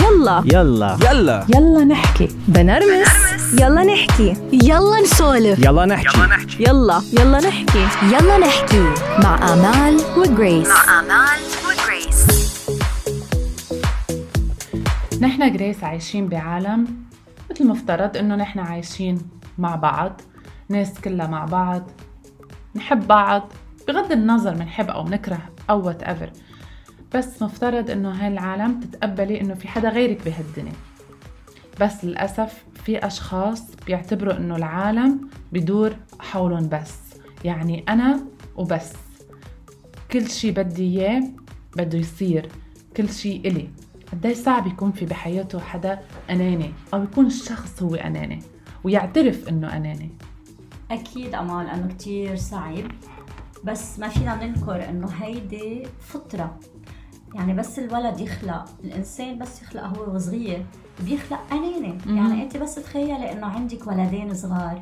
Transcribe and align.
يلا. 0.00 0.42
يلا. 0.44 0.98
يلا. 1.10 1.46
يلا 1.54 1.84
نحكي. 1.84 2.28
بنرمس. 2.48 3.08
يلا 3.60 3.84
نحكي. 3.84 4.36
يلا 4.52 5.00
نسولف. 5.02 5.58
يلا 5.58 5.86
نحكي. 5.86 6.18
يلا 6.60 7.02
يلا. 7.12 7.38
نحكي. 7.40 7.86
يلا 8.02 8.38
نحكي. 8.38 8.84
مع 9.22 9.52
آمال 9.52 10.00
وجريس. 10.16 10.68
آمال 10.98 11.40
وجريس. 11.66 12.26
نحن 15.20 15.52
جريس 15.52 15.84
عايشين 15.84 16.28
بعالم 16.28 16.86
مثل 17.50 17.66
مفترض 17.66 18.16
إنه 18.16 18.34
نحن 18.36 18.58
عايشين 18.58 19.18
مع 19.58 19.76
بعض. 19.76 20.20
ناس 20.68 21.00
كلها 21.04 21.26
مع 21.26 21.44
بعض. 21.44 21.90
نحب 22.74 23.06
بعض. 23.06 23.52
بغض 23.88 24.12
النظر 24.12 24.54
منحب 24.54 24.90
أو 24.90 25.08
نكره 25.08 25.38
أو 25.70 25.86
whatever 25.86 26.30
بس 27.14 27.42
مفترض 27.42 27.90
إنه 27.90 28.10
هاي 28.10 28.28
العالم 28.28 28.80
تتقبلي 28.80 29.40
إنه 29.40 29.54
في 29.54 29.68
حدا 29.68 29.88
غيرك 29.88 30.24
بهالدنيا. 30.24 30.72
بس 31.80 32.04
للأسف 32.04 32.64
في 32.84 33.06
أشخاص 33.06 33.62
بيعتبروا 33.86 34.36
إنه 34.36 34.56
العالم 34.56 35.28
بدور 35.52 35.96
حولهم 36.20 36.68
بس. 36.68 36.98
يعني 37.44 37.84
أنا 37.88 38.20
وبس. 38.56 38.92
كل 40.10 40.28
شي 40.28 40.50
بدي 40.50 41.00
إياه 41.00 41.22
بده 41.76 41.98
يصير. 41.98 42.48
كل 42.96 43.08
شي 43.08 43.36
إلي. 43.36 43.68
قديش 44.12 44.36
صعب 44.38 44.66
يكون 44.66 44.92
في 44.92 45.04
بحياته 45.04 45.60
حدا 45.60 46.00
أناني 46.30 46.72
أو 46.94 47.02
يكون 47.02 47.26
الشخص 47.26 47.82
هو 47.82 47.94
أناني 47.94 48.42
ويعترف 48.84 49.48
إنه 49.48 49.76
أناني. 49.76 50.10
أكيد 50.90 51.34
أمال 51.34 51.66
أنه 51.66 51.88
كتير 51.88 52.36
صعب. 52.36 52.84
بس 53.64 53.98
ما 53.98 54.08
فينا 54.08 54.44
ننكر 54.44 54.88
أنه 54.88 55.08
هيدي 55.08 55.86
فطرة. 56.00 56.58
يعني 57.34 57.54
بس 57.54 57.78
الولد 57.78 58.20
يخلق 58.20 58.64
الإنسان 58.84 59.38
بس 59.38 59.62
يخلق 59.62 59.82
هو 59.84 60.14
وصغير 60.14 60.66
بيخلق 61.00 61.40
أناني. 61.52 61.98
يعني 62.06 62.42
أنت 62.42 62.56
بس 62.56 62.74
تخيلي 62.74 63.32
أنه 63.32 63.46
عندك 63.46 63.86
ولدين 63.86 64.34
صغار 64.34 64.80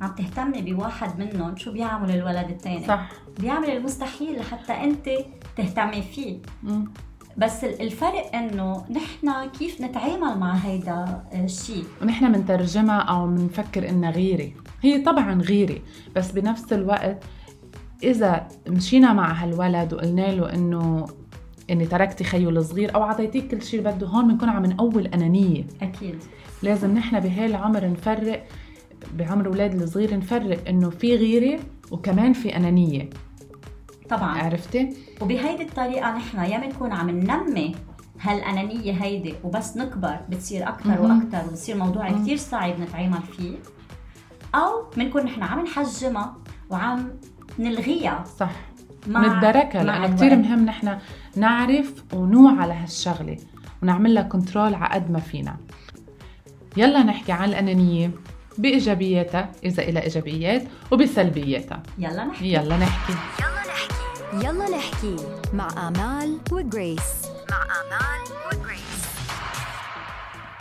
عم 0.00 0.14
تهتمي 0.14 0.72
بواحد 0.72 1.18
منهم 1.18 1.56
شو 1.56 1.72
بيعمل 1.72 2.10
الولد 2.10 2.50
الثاني 2.50 2.86
صح. 2.86 3.08
بيعمل 3.40 3.70
المستحيل 3.70 4.38
لحتى 4.38 4.72
أنت 4.72 5.08
تهتمي 5.56 6.02
فيه. 6.02 6.38
مم. 6.62 6.84
بس 7.36 7.64
الفرق 7.64 8.36
إنه 8.36 8.84
نحن 8.90 9.48
كيف 9.58 9.80
نتعامل 9.80 10.38
مع 10.38 10.52
هيدا 10.54 11.24
الشيء 11.34 11.84
ونحن 12.02 12.32
منترجمها 12.32 12.98
أو 12.98 13.26
منفكر 13.26 13.88
إنها 13.88 14.10
غيرة. 14.10 14.50
هي 14.82 15.02
طبعا 15.02 15.34
غيرة 15.42 15.78
بس 16.16 16.32
بنفس 16.32 16.72
الوقت 16.72 17.24
إذا 18.02 18.48
مشينا 18.68 19.12
مع 19.12 19.32
هالولد 19.32 19.92
وقلنا 19.92 20.32
له 20.32 20.54
إنه 20.54 21.06
إني 21.72 21.86
تركتي 21.86 22.24
خيو 22.24 22.50
الصغير 22.50 22.94
أو 22.94 23.02
عطيتيه 23.02 23.48
كل 23.48 23.62
شيء 23.62 23.80
بده 23.80 24.06
هون 24.06 24.28
بنكون 24.28 24.48
عم 24.48 24.66
نقول 24.66 25.06
أنانية. 25.06 25.64
أكيد. 25.82 26.18
لازم 26.62 26.94
نحن 26.94 27.20
بهاي 27.20 27.46
العمر 27.46 27.88
نفرق 27.88 28.46
بعمر 29.14 29.46
أولاد 29.46 29.82
الصغير 29.82 30.16
نفرق 30.16 30.68
إنه 30.68 30.90
في 30.90 31.16
غيرة 31.16 31.60
وكمان 31.90 32.32
في 32.32 32.56
أنانية. 32.56 33.10
طبعا. 34.08 34.38
عرفتي؟ 34.38 34.96
وبهيدي 35.20 35.62
الطريقة 35.62 36.16
نحن 36.16 36.38
يا 36.38 36.58
بنكون 36.58 36.92
عم 36.92 37.10
ننمي 37.10 37.74
هالأنانية 38.20 38.92
هيدي 38.92 39.34
وبس 39.44 39.76
نكبر 39.76 40.16
بتصير 40.28 40.68
أكثر. 40.68 41.00
وأكثر 41.02 41.48
وبصير 41.48 41.76
موضوع 41.76 42.10
كثير 42.10 42.36
صعب 42.36 42.80
نتعامل 42.80 43.22
فيه. 43.36 43.56
أو 44.54 44.84
بنكون 44.96 45.22
نحن 45.22 45.42
عم 45.42 45.60
نحجمها 45.60 46.36
وعم 46.70 47.08
نلغيها. 47.58 48.24
صح. 48.38 48.52
مع 49.06 49.36
نتداركها 49.36 49.82
مع 49.82 49.98
لأنه 49.98 50.16
كثير. 50.16 50.36
مهم 50.36 50.64
نحن 50.64 50.98
نعرف 51.36 51.92
ونوعى 52.12 52.68
لهالشغله 52.68 53.38
ونعمل 53.82 54.14
لها 54.14 54.22
كنترول 54.22 54.74
على 54.74 54.94
قد 54.94 55.10
ما 55.10 55.20
فينا. 55.20 55.56
يلا 56.76 57.02
نحكي 57.02 57.32
عن 57.32 57.48
الأنانية 57.48 58.10
بإيجابياتها 58.58 59.52
إذا 59.64 59.82
إلها 59.82 60.02
إيجابيات 60.02 60.62
وبسلبياتها. 60.90 61.82
يلا 61.98 62.24
نحكي. 62.24 62.52
يلا 62.52 62.76
نحكي. 62.76 63.14
يلا 64.34 64.70
نحكي. 64.76 65.16
مع 65.52 65.88
آمال 65.88 66.38
وجريس. 66.52 67.26
مع 67.50 67.62
آمال 67.62 68.36
وجريس. 68.46 69.02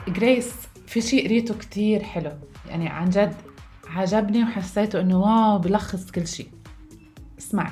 جريس 0.08 0.54
في 0.88 1.02
شيء 1.02 1.26
قريته 1.26 1.54
كتير 1.54 2.04
حلو. 2.04 2.32
يعني 2.70 2.90
عن 2.90 3.10
جد 3.10 3.36
عجبني 3.88 4.44
وحسيته 4.44 5.02
إنه 5.02 5.20
واو 5.20 5.60
بلخص 5.60 6.12
كل 6.12 6.28
شيء. 6.28 6.50
اسمعي. 7.40 7.72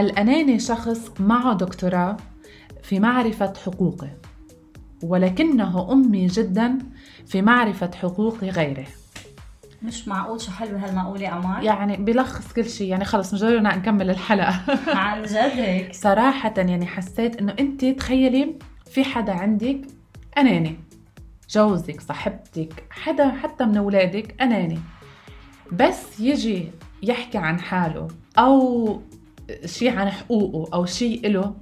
الأناني 0.00 0.58
شخص 0.58 1.10
معه 1.20 1.54
دكتوراه 1.54 2.16
في 2.82 3.00
معرفة 3.00 3.52
حقوقه 3.64 4.10
ولكنه 5.02 5.92
أمي 5.92 6.26
جدا 6.26 6.78
في 7.26 7.42
معرفة 7.42 7.90
حقوق 7.94 8.44
غيره. 8.44 8.86
مش 9.82 10.08
معقول 10.08 10.40
شو 10.40 10.50
حلوة 10.50 10.84
هالمقولة 10.84 11.38
أمال؟ 11.38 11.64
يعني 11.64 11.96
بلخص 11.96 12.52
كل 12.52 12.64
شيء 12.64 12.88
يعني 12.88 13.04
خلص 13.04 13.34
مجرنا 13.34 13.76
نكمل 13.76 14.10
الحلقة. 14.10 14.60
عن 14.96 15.22
جد 15.22 15.36
هيك؟ 15.36 15.94
صراحة 15.94 16.54
يعني 16.56 16.86
حسيت 16.86 17.36
إنه 17.36 17.54
أنت 17.60 17.84
تخيلي 17.84 18.54
في 18.90 19.04
حدا 19.04 19.32
عندك 19.32 19.80
أناني 20.38 20.76
جوزك 21.50 22.00
صاحبتك 22.00 22.84
حدا 22.90 23.28
حتى 23.30 23.64
من 23.64 23.76
أولادك 23.76 24.42
أناني. 24.42 24.78
بس 25.72 26.20
يجي 26.20 26.70
يحكي 27.02 27.38
عن 27.38 27.60
حاله 27.60 28.08
أو 28.38 29.00
شيء 29.64 29.98
عن 29.98 30.10
حقوقه 30.10 30.74
أو 30.74 30.86
شيء 30.86 31.28
له 31.28 31.54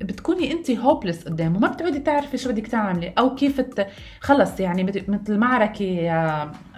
بتكوني 0.00 0.52
انت 0.52 0.70
هوبلس 0.70 1.24
قدامه 1.24 1.58
ما 1.58 1.68
بتعودي 1.68 1.98
تعرفي 1.98 2.38
شو 2.38 2.50
بدك 2.50 2.66
تعملي 2.66 3.12
أو 3.18 3.34
كيف 3.34 3.60
ت... 3.60 3.86
خلص 4.20 4.60
يعني 4.60 4.84
مثل 5.08 5.38
معركه 5.38 6.10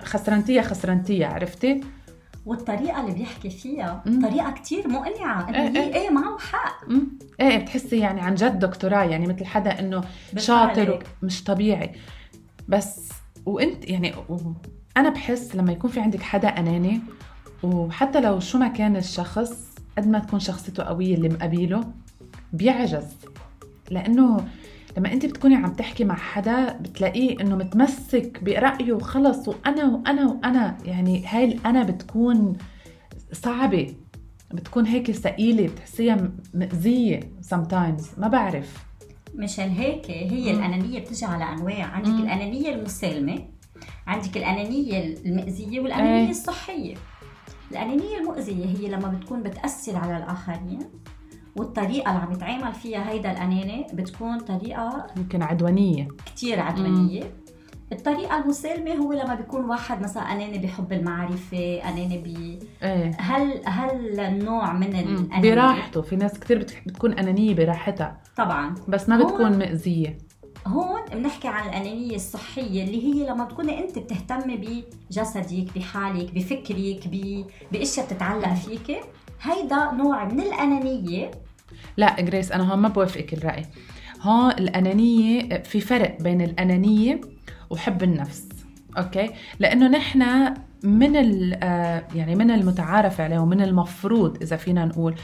خسرنتيها 0.04 0.62
خسرنتيها 0.62 1.26
عرفتي؟ 1.28 1.80
والطريقة 2.46 3.00
اللي 3.00 3.12
بيحكي 3.12 3.50
فيها 3.50 4.02
مم. 4.06 4.28
طريقة 4.28 4.50
كتير 4.50 4.88
مقنعة 4.88 5.48
إنه 5.48 5.58
إيه 5.58 5.68
هي 5.68 5.84
إيه. 5.84 5.94
إيه 5.94 6.10
معه 6.10 6.38
حق 6.38 6.88
مم. 6.88 7.18
إيه 7.40 7.58
بتحسي 7.58 7.98
يعني 7.98 8.20
عن 8.20 8.34
جد 8.34 8.58
دكتوراه 8.58 9.04
يعني 9.04 9.26
مثل 9.26 9.44
حدا 9.44 9.80
إنه 9.80 10.04
شاطر. 10.36 11.04
مش 11.22 11.44
طبيعي 11.44 11.92
بس 12.68 13.08
وأنت 13.46 13.90
يعني 13.90 14.14
و... 14.28 14.36
أنا 14.96 15.08
بحس 15.08 15.56
لما 15.56 15.72
يكون 15.72 15.90
في 15.90 16.00
عندك 16.00 16.22
حدا 16.22 16.48
أناني 16.48 17.00
وحتى 17.62 18.20
لو 18.20 18.40
شو 18.40 18.58
ما 18.58 18.68
كان 18.68 18.96
الشخص 18.96 19.77
قد 19.98 20.08
ما 20.08 20.18
تكون 20.18 20.40
شخصيته 20.40 20.82
قوية 20.82 21.14
اللي 21.14 21.28
مقابله 21.28 21.84
بيعجز. 22.52 23.06
لأنه 23.90 24.48
لما 24.96 25.12
أنت 25.12 25.26
بتكوني 25.26 25.54
عم 25.56 25.72
تحكي 25.72 26.04
مع 26.04 26.14
حدا 26.14 26.72
بتلاقيه 26.72 27.40
إنه 27.40 27.56
متمسك 27.56 28.40
برأيه 28.42 28.92
وخلص 28.92 29.48
وأنا 29.48 29.84
وأنا 29.84 30.26
وأنا. 30.26 30.78
يعني 30.84 31.26
هاي 31.26 31.44
الانا 31.44 31.82
بتكون 31.82 32.56
صعبة. 33.32 33.94
بتكون 34.54 34.86
هيك 34.86 35.10
ثقيلة 35.10 35.66
بتحسيها 35.66 36.30
مأذية 36.54 37.20
sometimes. 37.54 38.18
ما 38.18 38.28
بعرف. 38.28 38.84
مشان 39.34 39.68
هيك 39.68 40.10
هي. 40.10 40.50
الأنانية 40.50 41.00
بتجي 41.00 41.24
على 41.26 41.44
أنواع. 41.44 41.84
عندك. 41.84 42.08
الأنانية 42.08 42.74
المسالمة 42.74 43.38
عندك 44.06 44.36
الأنانية 44.36 45.16
المأذية 45.24 45.80
والأنانية 45.80 46.24
إيه. 46.24 46.30
الصحية. 46.30 46.94
الانانيه 47.70 48.18
المؤذية 48.20 48.66
هي 48.66 48.88
لما 48.88 49.08
بتكون 49.08 49.42
بتأثر 49.42 49.96
على 49.96 50.16
الآخرين 50.16 50.78
والطريقة 51.56 52.10
اللي 52.10 52.22
عم 52.22 52.32
يتعامل 52.32 52.72
فيها 52.72 53.10
هيدا 53.10 53.30
الأناني 53.32 53.86
بتكون 53.92 54.38
طريقة 54.38 55.06
يمكن 55.16 55.42
عدوانية. 55.42 56.08
كتير 56.26 56.60
عدوانية. 56.60 57.22
الطريقة 57.92 58.38
المسالمة 58.42 58.92
هو 58.94 59.12
لما 59.12 59.34
بيكون 59.34 59.64
واحد 59.64 60.02
مثلا 60.02 60.22
أناني 60.22 60.58
بحب 60.58 60.92
المعرفة 60.92 61.80
أناني 61.88 62.18
ب 62.18 62.26
إيه. 62.82 63.10
هل 63.18 63.60
هل 63.66 64.20
النوع 64.20 64.72
من 64.72 64.86
مم. 64.90 64.94
الأنانية؟ 64.96 65.54
براحته. 65.54 66.02
في 66.02 66.16
ناس 66.16 66.38
كتير 66.40 66.58
بت- 66.58 66.74
بتكون 66.86 67.12
أنانية 67.12 67.54
براحتها. 67.54 68.20
طبعا. 68.36 68.74
بس 68.88 69.08
ما 69.08 69.16
بتكون 69.24 69.58
مأذية. 69.58 70.18
هون 70.66 71.00
بنحكي 71.12 71.48
عن 71.48 71.68
الأنانية 71.68 72.16
الصحية 72.16 72.84
اللي 72.84 73.04
هي 73.14 73.26
لما 73.26 73.44
تكوني 73.44 73.78
أنت 73.78 73.98
بتهتمي 73.98 74.56
بجسدك 75.10 75.78
بحالك 75.78 76.34
بفكرك. 76.34 77.08
بأشياء 77.72 78.06
بتتعلق 78.06 78.54
فيك 78.54 79.00
هيدا 79.42 79.90
نوع 79.92 80.24
من 80.24 80.40
الأنانية. 80.40 81.30
لا 81.96 82.20
جريس 82.20 82.52
أنا 82.52 82.70
هون 82.72 82.78
ما 82.78 82.88
بوافقك 82.88 83.32
الرأي. 83.34 83.66
هون 84.22 84.50
الأنانية 84.50 85.62
في 85.62 85.80
فرق 85.80 86.22
بين 86.22 86.40
الأنانية 86.42 87.20
وحب 87.70 88.02
النفس 88.02 88.48
أوكي؟ 88.98 89.30
لأنه 89.58 89.88
نحن 89.88 90.54
من 90.82 91.16
ال- 91.16 91.58
آه، 91.62 92.04
يعني 92.14 92.34
من 92.34 92.50
المتعارف 92.50 93.20
عليه 93.20 93.38
ومن 93.38 93.60
المفروض 93.62 94.42
إذا 94.42 94.56
فينا 94.56 94.84
نقول 94.84 95.14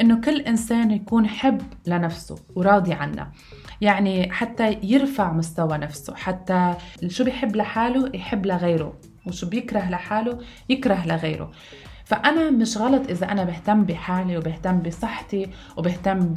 إنه 0.00 0.20
كل 0.20 0.40
إنسان 0.40 0.90
يكون 0.90 1.26
حب 1.28 1.62
لنفسه 1.86 2.36
وراضي 2.56 2.92
عنها 2.92 3.32
يعني 3.80 4.32
حتى 4.32 4.78
يرفع 4.82 5.32
مستوى 5.32 5.78
نفسه 5.78 6.14
حتى 6.14 6.74
شو 7.06 7.24
بيحب 7.24 7.56
لحاله 7.56 8.10
يحب 8.14 8.46
لغيره 8.46 8.92
وشو 9.26 9.46
بيكره 9.48 9.90
لحاله 9.90 10.38
يكره 10.68 11.06
لغيره. 11.06 11.50
فأنا 12.04 12.50
مش 12.50 12.78
غلط 12.78 13.10
إذا 13.10 13.32
أنا 13.32 13.44
بهتم 13.44 13.84
بحالي 13.84 14.36
وبهتم 14.36 14.78
بصحتي 14.78 15.50
وبهتم 15.76 16.34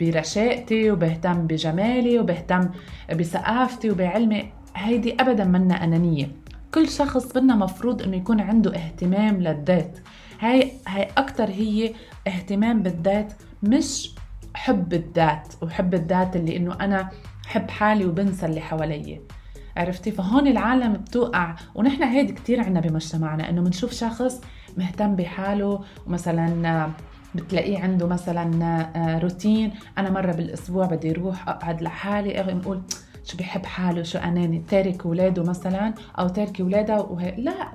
برشاقتي 0.00 0.90
وبهتم 0.90 1.46
بجمالي 1.46 2.18
وبهتم 2.18 2.68
بثقافتي 3.10 3.90
وبعلمي 3.90 4.52
هيدي 4.76 5.16
ابدا 5.20 5.44
منا 5.44 5.84
أنانية. 5.84 6.28
كل 6.74 6.88
شخص 6.88 7.32
بدنا 7.32 7.56
مفروض 7.56 8.02
إنه 8.02 8.16
يكون 8.16 8.40
عنده 8.40 8.74
اهتمام 8.74 9.40
للذات. 9.40 9.98
هاي 10.40 10.72
هاي 10.88 11.08
أكثر 11.16 11.50
هي 11.50 11.92
اهتمام 12.26 12.82
بالذات 12.82 13.32
مش 13.62 14.10
حب 14.56 14.94
الذات 14.94 15.54
وحب 15.62 15.94
الذات 15.94 16.36
اللي 16.36 16.56
إنه 16.56 16.74
أنا 16.80 17.10
حب 17.46 17.70
حالي 17.70 18.06
وبنسى 18.06 18.46
اللي 18.46 18.60
حوالي 18.60 19.20
عرفتي؟ 19.76 20.10
فهون 20.10 20.46
العالم 20.46 20.92
بتوقع 20.92 21.56
ونحن 21.74 22.02
هيدي 22.02 22.32
كتير 22.32 22.60
عنا 22.60 22.80
بمجتمعنا 22.80 23.50
إنه 23.50 23.62
بنشوف 23.62 23.92
شخص 23.92 24.40
مهتم 24.76 25.16
بحاله 25.16 25.84
ومثلا 26.06 26.90
بتلاقيه 27.34 27.78
عنده 27.78 28.06
مثلا 28.06 28.64
آه، 28.96 29.18
روتين 29.18 29.72
أنا 29.98 30.10
مرة 30.10 30.32
بالأسبوع 30.32 30.86
بدي 30.86 31.10
أروح 31.10 31.48
أقعد 31.48 31.82
لحالي 31.82 32.40
اغي 32.40 32.52
نقول 32.54 32.82
شو 33.24 33.36
بيحب 33.36 33.66
حاله 33.66 34.02
شو 34.02 34.18
أناني 34.18 34.62
تارك 34.68 35.06
اولاده 35.06 35.42
مثلا 35.42 35.94
أو 36.18 36.28
تارك 36.28 36.60
اولادها 36.60 36.98
وهي 37.00 37.34
لا. 37.38 37.72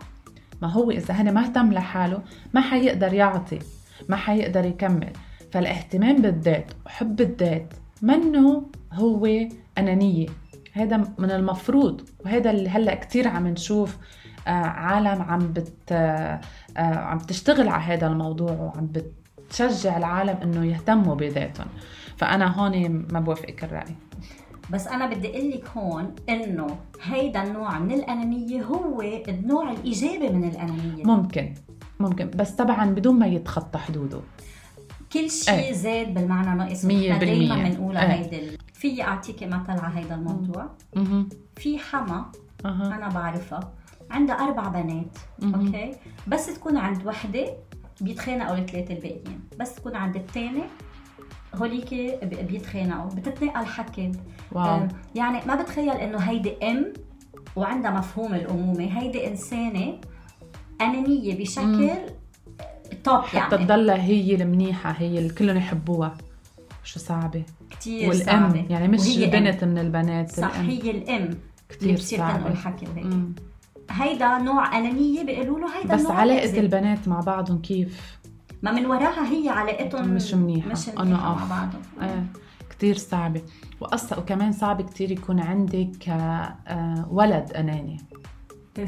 ما 0.62 0.68
هو 0.72 0.92
إذا 0.92 1.13
هنا 1.13 1.31
ما 1.31 1.44
اهتم 1.44 1.74
لحاله 1.74 2.22
ما 2.54 2.62
حيقدر 2.62 3.13
يعطي 3.13 3.60
ما 4.10 4.16
حيقدر 4.16 4.66
يكمل. 4.66 5.13
فالاهتمام 5.51 6.15
بالذات 6.15 6.71
وحب 6.86 7.21
الذات 7.21 7.74
منه 8.01 8.63
هو 8.94 9.30
أنانية. 9.77 10.27
هذا 10.74 10.98
من 11.18 11.31
المفروض 11.31 12.01
وهذا 12.25 12.51
اللي 12.51 12.69
هلأ 12.69 12.95
كثير 12.95 13.27
عم 13.27 13.48
نشوف 13.48 13.98
آه، 14.48 14.51
عالم 14.51 15.21
عم 15.21 15.53
بت 15.53 15.92
آه، 15.92 16.42
آه، 16.77 16.81
عم 16.81 17.18
تشتغل 17.18 17.68
على 17.68 17.83
هذا 17.83 18.07
الموضوع 18.07 18.51
وعم 18.51 18.88
بتشجع 18.88 19.98
العالم 19.98 20.38
إنه 20.44 20.65
يهتموا 20.65 21.15
بذاتهم. 21.15 21.68
فأنا 22.18 22.48
هون 22.48 23.06
ما 23.12 23.19
بوافقك 23.19 23.63
الرأي. 23.63 23.95
بس 24.69 24.88
أنا 24.88 25.06
بدي 25.06 25.30
أقول 25.30 25.51
لك 25.51 25.68
هون 25.77 26.15
إنه 26.30 26.68
هيدا 27.03 27.44
النوع 27.44 27.80
من 27.80 27.92
الأنانية 27.92 28.63
هو 28.63 29.01
النوع 29.01 29.71
الإيجابي 29.71 30.30
من 30.30 30.44
الأنانية. 30.44 31.03
ممكن 31.03 31.53
ممكن. 32.00 32.30
بس 32.36 32.51
طبعا 32.51 32.86
بدون 32.86 33.19
ما 33.19 33.27
يتخطى 33.27 33.80
حدوده. 33.80 34.19
كل 35.13 35.30
شيء 35.30 35.54
إيه. 35.54 35.74
زاد 35.74 36.13
بالمعنى 36.13 36.58
ناقص. 36.58 36.86
مية 36.86 37.12
نحن 37.12 37.19
دايما 37.19 37.56
بالمية. 37.56 37.69
بنقولها 37.69 38.13
إيه. 38.13 38.22
هيدي 38.22 38.58
في 38.74 39.04
اعطيكي 39.04 39.46
مثل 39.46 39.72
على 39.72 39.98
هيدا 40.00 40.16
الموضوع. 40.16 40.69
أها 40.98 41.25
في 41.56 41.78
حما 41.78 42.31
أنا 42.66 43.10
بعرفها. 43.10 43.74
عندها 44.12 44.36
أربع 44.36 44.68
بنات. 44.68 45.18
مهم. 45.40 45.66
okay؟ 45.65 45.92
بس 46.28 46.54
تكون 46.56 46.78
عند 46.78 47.08
وحدة 47.08 47.54
بيتخانقوا 48.02 48.58
الثلاثة 48.58 48.94
الباقيين. 48.94 49.40
بس 49.60 49.75
تكون 49.75 49.96
عند 49.96 50.16
الثاني 50.16 50.63
هوليك 51.56 51.94
بيتخانقوا. 52.24 53.10
بتتنقل 53.10 53.66
حكي. 53.66 54.12
wow. 54.51 54.88
يعني 55.16 55.40
ما 55.46 55.56
بتخيل 55.62 55.90
إنه 55.90 56.18
هيدي 56.18 56.58
أم 56.72 56.94
وعندها 57.56 57.92
مفهوم 57.92 58.34
الأمومة. 58.34 59.00
هيدي 59.00 59.28
إنسانة 59.28 60.02
أنانية 60.81 61.40
بشكل 61.40 61.90
top 63.03 63.21
حتى 63.21 63.38
يعني 63.38 63.65
تضلها 63.65 64.03
هي 64.03 64.35
المنيحة 64.35 64.91
هي 64.91 65.17
اللي 65.19 65.29
كلهم 65.33 65.57
يحبوها 65.57 66.17
شو 66.83 66.99
صعبة 66.99 67.43
كثير 67.69 68.09
والأم 68.09 68.49
صعبة 68.49 68.65
يعني 68.69 68.88
مش. 68.88 69.17
بنت 69.17 69.63
من 69.63 69.77
البنات 69.77 70.31
صح 70.31 70.55
الأم 70.55 70.69
هي 70.69 70.91
الأم 70.91 71.38
كثير 71.69 71.93
بتصير 71.93 72.19
تنقل 72.19 72.41
صعبة 72.41 72.55
حكي 72.55 72.85
وهيك 72.85 73.05
مم. 73.05 73.35
هيدا 73.91 74.38
نوع 74.38 74.77
انانيه 74.77 75.23
بيقولوا 75.23 75.59
له 75.59 75.77
هيدا 75.79 75.95
بس 75.95 76.01
نوع 76.01 76.13
علاقة. 76.13 76.59
البنات 76.59 77.07
مع 77.07 77.19
بعضهم 77.19 77.61
كيف 77.61 78.19
ما 78.61 78.71
من 78.71 78.85
وراها 78.85 79.31
هي 79.33 79.49
علاقتهم 79.49 80.07
مش 80.07 80.33
منيحة. 80.33 80.69
مش 80.69 80.89
منيحة 80.89 81.35
مع. 81.35 81.45
بعضهم 81.49 81.81
آه. 82.01 82.23
كتير 82.69 82.97
صعبة 82.97 83.41
وأصلا 83.81 84.19
وكمان 84.19 84.51
صعب 84.51 84.81
كتير 84.81 85.11
يكون 85.11 85.39
عندك 85.39 86.09
آه، 86.09 86.55
آه، 86.67 87.07
ولد 87.11 87.51
هيدي 87.55 87.97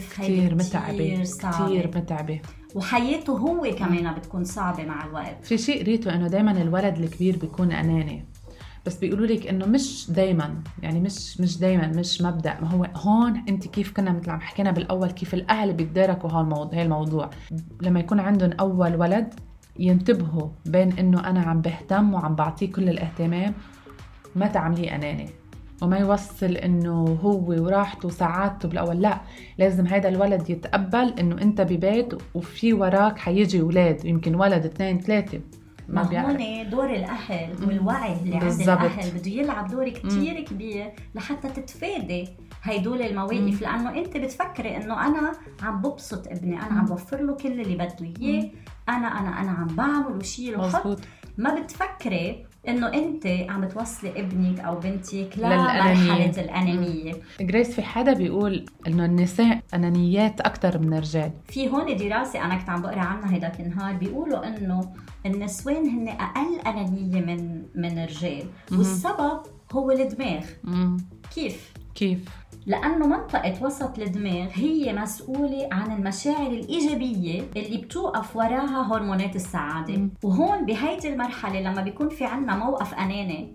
كتير 0.09 0.55
متعبة 0.55 1.23
صعبة 1.23 1.65
كتير 1.65 1.87
متعبة 1.95 2.39
وحياته 2.75 3.33
هو 3.33 3.75
كمان 3.77 4.13
بتكون 4.13 4.43
صعبة 4.43 4.85
مع 4.85 5.05
الوقت. 5.05 5.45
في 5.45 5.57
شيء 5.57 5.81
قريته 5.83 6.15
إنه 6.15 6.27
دايما 6.27 6.51
الولد 6.51 6.97
الكبير 6.97 7.37
بيكون 7.37 7.71
أناني. 7.71 8.25
بس 8.85 8.97
بيقولوا 8.97 9.27
لك 9.27 9.47
إنه 9.47 9.65
مش 9.65 10.11
دايما 10.11 10.63
يعني 10.81 10.99
مش 10.99 11.41
مش 11.41 11.57
دايما 11.57 11.87
مش 11.87 12.21
مبدأ. 12.21 12.57
ما 12.61 12.69
هو 12.69 12.83
هون 12.95 13.43
أنت 13.49 13.67
كيف 13.67 13.91
كنا 13.91 14.11
مثل 14.11 14.29
عم 14.29 14.41
حكينا 14.41 14.71
بالأول 14.71 15.11
كيف 15.11 15.33
الأهل 15.33 15.73
بيتداركوا 15.73 16.29
هالموضوع 16.29 16.81
الموضوع. 16.81 17.29
لما 17.81 17.99
يكون 17.99 18.19
عندهم 18.19 18.51
أول 18.51 18.95
ولد 18.95 19.33
ينتبهوا 19.79 20.49
بين 20.65 20.91
إنه 20.99 21.29
أنا 21.29 21.41
عم 21.41 21.61
بهتم 21.61 22.13
وعم 22.13 22.35
بعطيه 22.35 22.71
كل 22.71 22.89
الاهتمام 22.89 23.53
ما 24.35 24.47
تعمليه 24.47 24.95
أناني. 24.95 25.29
وما 25.83 25.97
يوصل 25.97 26.51
إنه 26.51 27.19
هو 27.23 27.63
وراحته 27.63 28.07
وسعادته 28.07 28.69
بالأول. 28.69 29.01
لا 29.01 29.21
لازم 29.57 29.87
هذا 29.87 30.09
الولد 30.09 30.49
يتقبل 30.49 31.13
إنه 31.19 31.41
أنت 31.41 31.61
ببيت 31.61 32.13
وفي 32.33 32.73
وراك 32.73 33.17
حيجي 33.17 33.61
أولاد 33.61 34.05
يمكن 34.05 34.35
ولد 34.35 34.65
اثنين 34.65 34.99
ثلاثة. 34.99 35.39
ما 35.89 36.03
بيعرف 36.03 36.41
هون 36.41 36.69
دور 36.69 36.89
الأهل 36.89 37.55
والوعي 37.67 38.13
اللي 38.13 38.37
عند. 38.37 38.61
الأهل. 38.61 39.11
بده 39.11 39.31
يلعب 39.31 39.67
دور 39.67 39.89
كتير 39.89 40.39
كبير 40.39 40.91
لحتى 41.15 41.49
تتفادي 41.49 42.29
هيدول 42.63 43.01
المواقف. 43.01 43.61
لأنه 43.61 43.97
أنت 43.97 44.17
بتفكري 44.17 44.77
إنه 44.77 45.07
أنا 45.07 45.31
عم 45.61 45.81
ببسط 45.81 46.27
ابني 46.27 46.55
أنا 46.55 46.79
عم 46.79 46.85
بوفر 46.85 47.21
له 47.21 47.35
كل 47.35 47.61
اللي 47.61 47.75
بده 47.75 48.13
إياه. 48.21 48.49
أنا 48.89 49.07
أنا 49.07 49.41
أنا 49.41 49.51
عم 49.51 49.67
بعمل 49.67 50.17
وشيل 50.17 50.59
وحط 50.59 50.99
ما 51.37 51.59
بتفكري 51.59 52.45
إنه 52.67 52.93
أنت 52.93 53.27
عم 53.27 53.61
بتوصلي 53.61 54.09
ابنك 54.19 54.59
أو 54.59 54.75
بنتك. 54.79 55.29
لمرحله 55.37 56.25
الأنانية. 56.41 57.13
جريس 57.41 57.71
في 57.75 57.81
حدا 57.81 58.13
بيقول 58.13 58.65
إنه 58.87 59.05
النساء 59.05 59.59
أنانيات 59.73 60.41
أكثر 60.41 60.79
من 60.79 60.93
الرجال؟ 60.93 61.31
في 61.47 61.69
هون 61.69 61.97
دراسة 61.97 62.45
أنا 62.45 62.55
كنت 62.55 62.69
عم 62.69 62.81
بقرأ 62.81 62.99
عنها 62.99 63.33
هيداك 63.33 63.59
النهار 63.59 63.93
بيقولوا 63.95 64.47
إنه 64.47 64.93
النسوان 65.25 65.87
هن 65.89 66.07
أقل 66.07 66.59
أنانية 66.67 67.21
من 67.21 67.61
من 67.75 68.03
الرجال. 68.03 68.43
والسبب 68.71 69.39
هو 69.71 69.91
الدماغ. 69.91 70.43
كيف؟ 71.35 71.73
كيف؟ 71.95 72.19
لأنه 72.65 73.07
منطقة 73.07 73.53
وسط 73.61 73.99
الدماغ 73.99 74.47
هي 74.53 74.93
مسؤولة 74.93 75.69
عن 75.71 75.91
المشاعر 75.91 76.47
الإيجابية 76.47 77.41
اللي 77.57 77.77
بتوقف 77.77 78.35
وراها 78.35 78.93
هرمونات 78.93 79.35
السعادة. 79.35 79.97
مم. 79.97 80.09
وهون 80.23 80.65
بهيدي 80.65 81.09
المرحلة 81.13 81.59
لما 81.61 81.81
بيكون 81.81 82.09
في 82.09 82.25
عنا 82.25 82.55
موقف 82.55 82.93
أناني 82.93 83.53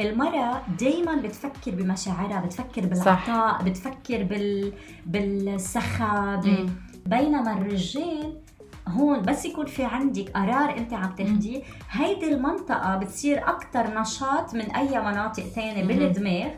المرأة 0.00 0.62
دايما 0.80 1.16
بتفكر 1.16 1.70
بمشاعرها 1.70 2.40
بتفكر 2.40 2.86
بالعطاء 2.86 3.62
بتفكر 3.62 4.22
بال... 4.22 4.72
بالسخاء 5.06 6.36
ب... 6.40 6.70
بينما 7.06 7.52
الرجال 7.52 8.40
هون 8.88 9.22
بس 9.22 9.44
يكون 9.44 9.66
في 9.66 9.84
عندك 9.84 10.30
قرار 10.30 10.76
أنت 10.76 10.92
عم 10.92 11.14
تاخديه. 11.14 11.62
هيدي 11.90 12.34
المنطقة 12.34 12.96
بتصير 12.96 13.38
أكثر 13.48 14.00
نشاط 14.00 14.54
من 14.54 14.60
أي 14.70 15.00
مناطق 15.00 15.44
مم. 15.82 15.88
بالدماغ. 15.88 16.48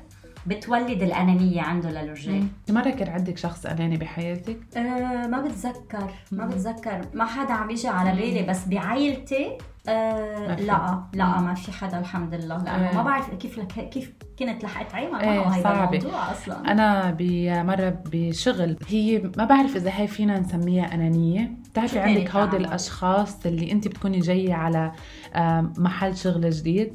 بتولد 0.46 1.02
الأنانية 1.02 1.62
عنده 1.62 1.90
للرجال 1.90 2.46
مرة 2.70 2.90
كان 2.90 3.08
عندك 3.08 3.38
شخص 3.38 3.66
أناني 3.66 3.96
بحياتك 3.96 4.60
أه 4.76 5.26
ما 5.26 5.40
بتذكر 5.40 6.10
ما 6.32 6.44
مم. 6.44 6.50
بتذكر 6.50 7.00
ما 7.14 7.24
حدا 7.24 7.52
عم 7.52 7.70
يجي 7.70 7.88
على 7.88 8.10
بالي 8.20 8.42
بس 8.42 8.68
بعائلتي 8.68 9.58
أه. 9.88 10.54
لا 10.54 11.02
لا. 11.14 11.40
ما 11.40 11.54
في 11.54 11.72
حدا 11.72 11.98
الحمد 11.98 12.34
لله 12.34 12.56
لأنه 12.64 12.88
إيه. 12.90 12.96
ما 12.96 13.02
بعرف 13.02 13.34
كيف 13.34 13.58
لك 13.58 13.66
كيف 13.88 14.12
كنت 14.38 14.64
لحقت 14.64 14.94
عيمة 14.94 15.20
إيه، 15.20 15.38
معه 15.40 15.48
هيدا. 15.56 15.96
الموضوع 15.96 16.30
أصلا 16.30 16.72
أنا 16.72 17.16
بمره 17.18 18.02
بشغل 18.12 18.76
هي 18.88 19.22
ما 19.36 19.44
بعرف 19.44 19.76
إذا 19.76 19.90
هي 19.94 20.06
فينا 20.06 20.38
نسميها 20.38 20.94
أنانية 20.94 21.50
بتعرفي 21.72 21.98
عندك 21.98 22.30
هودي؟ 22.36 22.56
الأشخاص 22.56 23.46
اللي 23.46 23.72
أنت 23.72 23.88
بتكوني 23.88 24.18
جاية 24.20 24.54
على 24.54 24.92
آم، 25.34 25.72
محل 25.78 26.16
شغل 26.16 26.50
جديد 26.50 26.94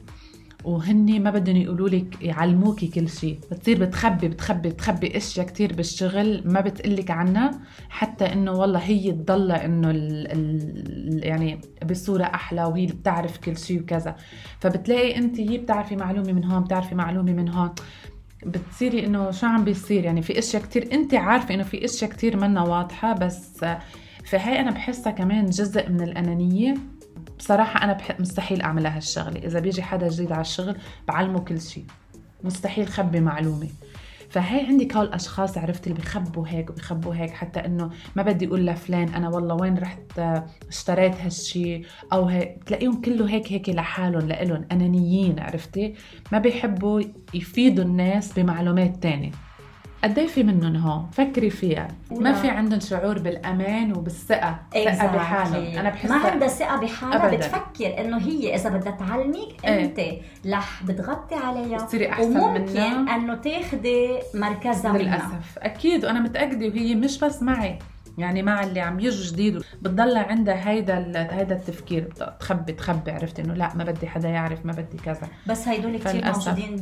وهن 0.65 1.23
ما 1.23 1.29
بدهم 1.29 1.55
يقولوا 1.55 1.89
لك 1.89 2.21
يعلموكي 2.21 2.87
كل 2.87 3.09
شيء 3.09 3.39
بتصير 3.51 3.85
بتخبي 3.85 4.27
بتخبي 4.27 4.69
بتخبي 4.69 5.17
أشياء 5.17 5.45
كتير 5.45 5.73
بالشغل 5.73 6.41
ما 6.45 6.61
بتقلك 6.61 7.11
عنها 7.11 7.51
حتى 7.89 8.33
إنه 8.33 8.51
والله 8.51 8.79
هي 8.79 9.11
تضلها 9.11 9.65
إنه 9.65 9.89
يعني 11.25 11.61
بصورة 11.89 12.23
أحلى 12.23 12.63
وهي 12.63 12.83
اللي 12.83 12.95
بتعرف 12.95 13.37
كل 13.37 13.57
شيء 13.57 13.81
وكذا. 13.81 14.15
فبتلاقي 14.59 15.17
انت 15.17 15.39
هي 15.39 15.57
بتعرفي 15.57 15.95
معلومة 15.95 16.31
من 16.31 16.43
هون 16.45 16.63
بتعرفي 16.63 16.95
معلومة 16.95 17.33
من 17.33 17.49
هون. 17.49 17.69
بتصيري 18.45 19.05
إنه 19.05 19.31
شو 19.31 19.47
عم 19.47 19.63
بيصير؟ 19.63 20.03
يعني 20.05 20.21
في 20.21 20.39
أشياء 20.39 20.63
كتير 20.63 20.89
انت 20.93 21.13
عارفة 21.13 21.53
إنه 21.53 21.63
في 21.63 21.85
أشياء 21.85 22.11
كتير 22.11 22.37
منا 22.37 22.61
واضحة 22.61 23.13
بس 23.13 23.65
فهي 24.25 24.59
أنا 24.59 24.71
بحسها 24.71 25.11
كمان 25.11 25.45
جزء 25.45 25.89
من 25.89 26.01
الأنانية. 26.01 26.73
بصراحة 27.37 27.83
أنا 27.83 27.93
بح... 27.93 28.19
مستحيل 28.19 28.61
أعملها 28.61 28.97
هالشغلة. 28.97 29.39
إذا 29.39 29.59
بيجي 29.59 29.83
حدا 29.83 30.07
جديد 30.07 30.31
على 30.31 30.41
الشغل 30.41 30.77
بعلمه 31.07 31.39
كل 31.39 31.61
شيء 31.61 31.85
مستحيل 32.43 32.87
خبي 32.87 33.19
معلومة. 33.19 33.69
فهي 34.29 34.65
عندك 34.65 34.97
الاشخاص 34.97 35.57
عرفت 35.57 35.87
اللي 35.87 35.99
بيخبوا 35.99 36.47
هيك 36.47 36.69
وبيخبوا 36.69 37.15
هيك 37.15 37.31
حتى 37.31 37.59
إنه 37.59 37.89
ما 38.15 38.23
بدي 38.23 38.47
أقول 38.47 38.65
لفلان 38.67 39.09
أنا 39.13 39.29
والله 39.29 39.55
وين 39.55 39.77
رحت 39.77 40.19
آه، 40.19 40.45
اشتريت 40.67 41.21
هالشي؟ 41.21 41.81
أو 42.13 42.25
هيك 42.25 42.57
بتلاقيهم 42.61 43.01
كله 43.01 43.29
هيك 43.29 43.51
هيك 43.51 43.69
لحالهم 43.69 44.27
لإلهم 44.27 44.65
أنانيين 44.71 45.39
عرفتي؟ 45.39 45.93
ما 46.31 46.39
بيحبوا 46.39 47.01
يفيدوا 47.33 47.83
الناس 47.83 48.33
بمعلومات 48.39 49.03
تانية. 49.03 49.31
قد 50.05 50.19
إيه 50.19 50.27
في 50.27 50.43
منهم 50.43 50.75
هون؟ 50.75 51.09
فكري 51.11 51.49
فيها. 51.49 51.87
ما 52.11 52.33
في 52.33 52.49
عندهم 52.49 52.79
شعور 52.79 53.19
بالأمان 53.19 53.93
وبالثقة. 53.97 54.59
ثقة 54.73 54.83
Exactly. 54.85 55.15
بحالهم. 55.15 55.77
أنا 55.79 55.89
بحس 55.89 56.09
ما 56.09 56.15
عندها 56.15 56.47
ثقة 56.47 56.75
بحالها. 56.81 57.25
أبداً. 57.25 57.37
بتفكر 57.37 58.01
إنه 58.01 58.17
هي 58.17 58.55
إذا 58.55 58.69
بدها 58.69 58.91
تعلمك 58.91 59.65
إيه. 59.65 59.85
أنت 59.85 59.99
رح 60.47 60.83
بتغطي 60.83 61.35
عليها. 61.35 61.77
تصيري 61.77 62.09
أحسن 62.09 62.37
وممكن 62.39 62.63
منها. 62.73 63.15
إنه 63.15 63.35
تاخدي 63.35 64.07
مركزها 64.33 64.97
للأسف. 64.97 65.57
أكيد. 65.57 66.05
وأنا 66.05 66.19
متأكدة 66.19 66.67
وهي 66.67 66.95
مش 66.95 67.19
بس 67.19 67.43
معي. 67.43 67.79
يعني 68.17 68.43
مع 68.43 68.63
اللي 68.63 68.79
عم 68.79 68.99
يجوا 68.99 69.25
جديد 69.31 69.61
بتضلها 69.81 70.23
عندها 70.23 70.69
هيدا 70.69 70.97
هيدا 71.37 71.55
التفكير 71.55 72.09
تخبي 72.39 72.73
تخبي 72.73 73.11
عرفت 73.11 73.39
إنه 73.39 73.53
لا 73.53 73.75
ما 73.75 73.83
بدي 73.83 74.07
حدا 74.07 74.29
يعرف 74.29 74.65
ما 74.65 74.71
بدي 74.71 74.97
كذا 75.05 75.27
بس 75.47 75.67
هيدول 75.67 75.97
كثير. 75.97 76.25
موجودين. 76.55 76.75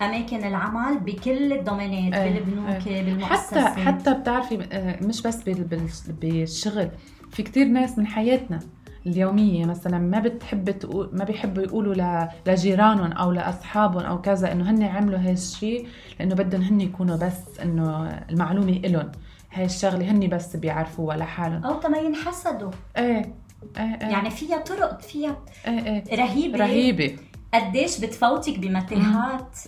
باماكن 0.00 0.44
العمل 0.44 0.98
بكل 1.00 1.52
الدومينات 1.52 2.14
إيه، 2.20 2.32
بالبنوك 2.40 2.86
إيه. 2.86 3.02
بالمؤسسات 3.04 3.64
حتى 3.64 3.80
حتى 3.80 4.14
بتعرفي 4.14 4.58
آه، 4.72 5.02
مش 5.04 5.22
بس 5.22 5.42
بال- 5.42 5.64
بال- 5.64 5.88
بالشغل 6.20 6.88
في 7.30 7.42
كتير 7.42 7.66
ناس 7.66 7.98
من 7.98 8.06
حياتنا 8.06 8.58
اليومية 9.06 9.64
مثلا 9.66 9.98
ما 9.98 10.18
بتحب 10.18 10.70
تقول 10.70 11.10
ما 11.12 11.24
بيحبوا 11.24 11.62
يقولوا 11.62 12.26
لجيرانهم 12.46 13.12
أو 13.12 13.32
لأصحابهم 13.32 14.02
أو 14.04 14.20
كذا 14.20 14.52
إنه 14.52 14.70
هن 14.70 14.82
عملوا 14.82 15.18
هالشيء 15.18 15.86
لإنه 16.20 16.34
بدهم 16.34 16.62
هن 16.62 16.80
يكونوا 16.80 17.16
بس 17.16 17.60
إنه 17.62 18.06
المعلومة 18.30 18.72
إلهم 18.84 19.12
هاي 19.54 19.64
الشغلة 19.64 20.10
هن 20.10 20.28
بس 20.28 20.56
بيعرفوها 20.56 21.16
لحالهم 21.16 21.64
أو 21.64 21.80
تما 21.80 21.98
ينحسدوا. 21.98 22.70
إيه 22.96 23.34
إيه 23.76 23.82
إيه. 23.82 24.08
يعني 24.08 24.30
فيها 24.30 24.58
طرق 24.58 25.00
فيها 25.00 25.36
إيه 25.66 25.86
إيه. 25.86 26.16
رهيبة. 26.16 26.58
رهيبة. 26.58 27.16
قديش 27.54 28.00
بتفوتك 28.00 28.58
بمتاهات 28.58 29.58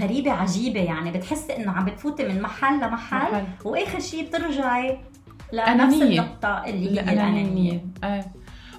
غريبة 0.00 0.32
عجيبة. 0.32 0.80
يعني 0.80 1.10
بتحسي 1.10 1.56
إنه 1.56 1.72
عم 1.72 1.84
بتفوتي 1.84 2.28
من 2.28 2.42
محل 2.42 2.76
لمحل 2.76 2.90
محل. 3.32 3.44
وآخر 3.64 4.00
شيء 4.00 4.26
بترجعي 4.26 4.98
لنفس. 5.52 6.02
النقطة 6.02 6.64
اللي 6.64 6.86
هي 6.86 6.90
الانانيه 6.90 7.12
الأنانية. 7.12 7.86
إيه. 8.04 8.32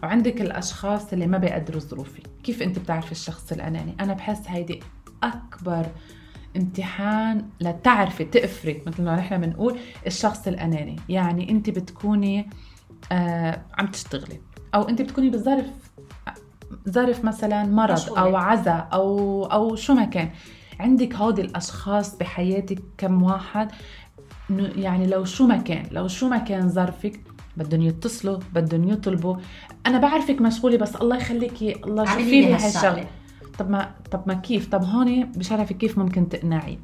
وعندك 0.03 0.41
الأشخاص 0.41 1.13
اللي 1.13 1.27
ما 1.27 1.37
بيقدروا 1.37 1.81
ظروفي. 1.81 2.21
كيف 2.43 2.61
أنت 2.61 2.79
بتعرفي 2.79 3.11
الشخص 3.11 3.51
الأناني؟ 3.51 3.95
أنا 3.99 4.13
بحس 4.13 4.41
هيدي 4.47 4.79
أكبر 5.23 5.85
امتحان 6.57 7.45
لتعرفي 7.61 8.23
تقفري 8.23 8.81
مثل 8.87 9.03
ما 9.03 9.15
نحن 9.15 9.41
بنقول 9.41 9.77
الشخص 10.07 10.47
الأناني. 10.47 10.95
يعني 11.09 11.51
أنت 11.51 11.69
بتكوني 11.69 12.49
آه 13.11 13.61
عم 13.77 13.87
تشتغلي. 13.87 14.39
أو 14.75 14.81
أنت 14.81 15.01
بتكوني 15.01 15.29
بظرف 15.29 15.65
ظرف 16.89 17.25
مثلا 17.25 17.63
مرض 17.63 17.93
مشغولة. 17.93 18.21
أو 18.21 18.35
عزا 18.35 18.71
أو 18.71 19.45
أو 19.45 19.75
شو 19.75 19.93
ما 19.93 20.05
كان. 20.05 20.29
عندك 20.79 21.15
هودي 21.15 21.41
الأشخاص 21.41 22.17
بحياتك 22.17 22.79
كم 22.97 23.23
واحد 23.23 23.71
يعني 24.75 25.07
لو 25.07 25.25
شو 25.25 25.47
ما 25.47 25.57
كان 25.57 25.85
لو 25.91 26.07
شو 26.07 26.29
ما 26.29 26.37
كان 26.37 26.69
ظرفك 26.69 27.19
بدهم 27.57 27.81
يتصلوا 27.81 28.39
بدهم 28.53 28.89
يطلبوا. 28.89 29.35
أنا 29.85 29.97
بعرفك 29.97 30.41
مشغولة 30.41 30.77
بس 30.77 30.95
الله 30.95 31.17
يخليكي 31.17 31.75
الله 31.85 32.05
شوفي 32.05 32.41
لي. 32.41 32.53
هالشغلة. 32.53 33.05
طب 33.59 33.69
ما 33.69 33.95
طب 34.11 34.23
ما 34.27 34.33
كيف؟ 34.33 34.67
طب 34.67 34.83
هون 34.83 35.25
بشرفك 35.25 35.77
كيف 35.77 35.97
ممكن 35.97 36.29
تقنعي؟ 36.29 36.79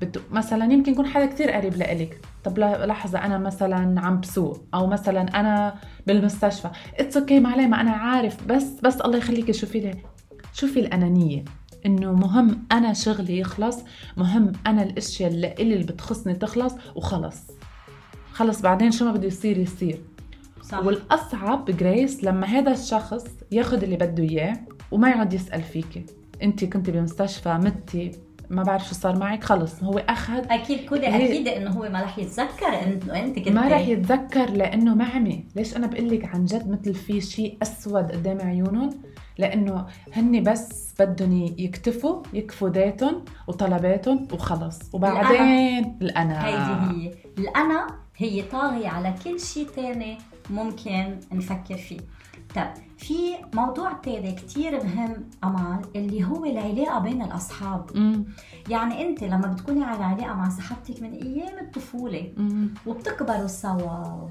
بده 0.00 0.20
مثلا 0.30 0.72
يمكن 0.72 0.92
يكون 0.92 1.06
حدا 1.06 1.26
كتير 1.26 1.50
قريب 1.50 1.76
لإلك. 1.76 2.20
طب 2.44 2.58
لحظة 2.58 3.18
أنا 3.18 3.38
مثلا 3.38 4.00
عم 4.00 4.20
بسوق 4.20 4.64
أو 4.74 4.86
مثلا 4.86 5.40
أنا 5.40 5.74
بالمستشفى. 6.06 6.70
it's 6.98 7.16
okay 7.16 7.40
ما 7.40 7.48
عليه 7.48 7.66
ما 7.66 7.80
أنا 7.80 7.90
عارف. 7.90 8.46
بس 8.46 8.80
بس 8.82 9.00
الله 9.00 9.18
يخليكي 9.18 9.52
شوفي 9.52 9.80
لي 9.80 9.94
شوفي 10.52 10.80
الأنانية. 10.80 11.44
إنه 11.86 12.12
مهم 12.12 12.64
أنا 12.72 12.92
شغلي 12.92 13.38
يخلص 13.38 13.78
مهم 14.16 14.52
أنا 14.66 14.82
الأشياء 14.82 15.30
اللي 15.30 15.54
اللي 15.58 15.84
بتخصني 15.84 16.34
تخلص 16.34 16.74
وخلص. 16.94 17.36
خلص 18.32 18.60
بعدين 18.60 18.90
شو 18.90 19.04
ما 19.04 19.12
بده 19.12 19.26
يصير 19.26 19.58
يصير. 19.58 20.00
صح. 20.62 20.78
والأصعب 20.78 21.70
Grace 21.70 22.24
لما 22.24 22.46
هذا 22.46 22.72
الشخص 22.72 23.24
ياخذ 23.52 23.82
اللي 23.82 23.96
بده 23.96 24.22
إياه 24.22 24.56
وما 24.92 25.10
يقعد 25.10 25.32
يسأل 25.32 25.62
فيكي. 25.62 26.06
انت 26.42 26.64
كنت 26.64 26.90
بمستشفى 26.90 27.54
متي 27.54 28.10
ما 28.50 28.62
بعرف 28.62 28.88
شو 28.88 28.94
صار 28.94 29.18
معك 29.18 29.44
خلص. 29.44 29.82
هو 29.82 29.98
أخذ 29.98 30.44
أكيد 30.50 30.88
كل 30.88 31.04
أكيد 31.04 31.48
إنه 31.48 31.70
هو 31.70 31.88
ما 31.88 32.02
رح 32.02 32.18
يتذكر 32.18 32.68
انه 32.68 33.20
أنت 33.20 33.38
كنت 33.38 33.48
ما 33.48 33.68
رح 33.68 33.88
يتذكر 33.88 34.50
لأنه 34.50 34.94
معمي. 34.94 35.44
ليش 35.56 35.76
أنا 35.76 35.86
بقول 35.86 36.08
لك 36.08 36.24
عن 36.24 36.44
جد 36.44 36.70
مثل 36.70 36.94
في 36.94 37.20
شيء 37.20 37.58
أسود 37.62 38.12
قدام 38.12 38.40
عيونهم؟ 38.40 38.90
لأنه 39.38 39.86
هن 40.12 40.42
بس 40.42 40.94
بدهم 40.98 41.54
يكتفوا 41.58 42.22
يكفوا 42.32 42.68
ذاتهم 42.68 43.24
وطلباتهم 43.46 44.28
وخلص. 44.32 44.78
وبعدين 44.92 45.98
الانا 46.02 46.46
هيدي 46.46 47.08
هي. 47.08 47.14
الانا 47.38 47.86
هي 48.16 48.42
طاغية 48.42 48.88
على 48.88 49.14
كل 49.24 49.40
شيء 49.40 49.66
تاني 49.76 50.18
ممكن 50.50 51.16
نفكر 51.32 51.76
فيه. 51.76 52.00
طب 52.56 52.66
في 52.98 53.34
موضوع 53.54 53.92
تاني 53.92 54.32
كتير 54.32 54.84
مهم 54.84 55.24
أمال 55.44 55.80
اللي 55.96 56.24
هو 56.24 56.44
العلاقة 56.44 56.98
بين 56.98 57.22
الأصحاب. 57.22 57.90
أمم، 57.96 58.24
يعني 58.68 59.08
أنت 59.08 59.24
لما 59.24 59.46
بتكوني 59.46 59.84
على 59.84 60.04
علاقة 60.04 60.34
مع 60.34 60.48
صاحبتك 60.48 61.02
من 61.02 61.12
أيام 61.12 61.58
الطفولة 61.58 62.32
أمم، 62.38 62.74
وبتكبروا 62.86 63.46
سوا 63.46 64.28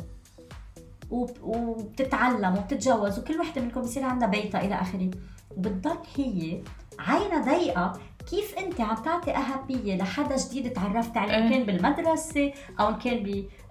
وب- 1.12 1.38
وبتتعلم 1.44 2.54
وبتتجوز 2.58 3.20
وكل 3.20 3.40
وحدة 3.40 3.62
منكم 3.62 3.82
بصير 3.82 4.04
عندها 4.04 4.28
بيتها 4.28 4.62
إلى 4.66 4.76
آخره 4.76 5.12
وبتضل 5.58 5.98
هي 6.16 6.62
عينها 7.00 7.42
ضيقة 7.58 7.94
كيف 8.32 8.56
أنت 8.58 8.82
عم 8.82 8.96
تعطي 8.96 9.32
أهمية 9.32 9.98
لحدا 9.98 10.36
جديد 10.38 10.74
تعرفت 10.74 11.18
عليه؟ 11.18 11.38
ان 11.38 11.44
إيه. 11.44 11.50
كان 11.50 11.64
بالمدرسة 11.64 12.54
أو 12.80 12.90
ان 12.90 12.96
كان 12.96 13.24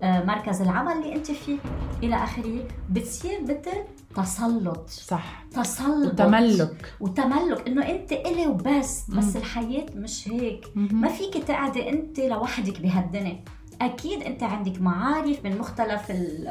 بمركز 0.02 0.62
العمل 0.62 0.92
اللي 0.92 1.14
أنت 1.14 1.30
فيه؟ 1.30 1.58
إلى 2.02 2.14
آخره 2.16 2.64
بتصير 2.90 3.42
مثل 3.42 3.84
تسلط 4.16 4.88
صح. 4.88 5.44
تسلط. 5.52 6.12
وتملك. 6.20 6.94
وتملك. 7.00 7.68
إنه 7.68 7.88
أنت 7.88 8.12
إلي 8.12 8.46
وبس 8.46 9.10
بس 9.10 9.36
الحياة 9.36 9.86
مش 9.94 10.28
هيك. 10.28 10.66
ما 10.74 11.08
فيك 11.08 11.44
تقعدي 11.44 11.88
أنت 11.90 12.20
لوحدك 12.20 12.80
بهالدنيا. 12.80 13.44
أكيد 13.80 14.22
أنت 14.22 14.42
عندك 14.42 14.80
معارف 14.80 15.44
من 15.44 15.58
مختلف 15.58 16.10
ال 16.10 16.48